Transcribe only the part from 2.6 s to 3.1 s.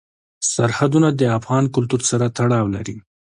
لري.